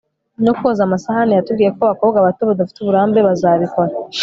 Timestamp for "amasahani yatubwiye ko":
0.87-1.81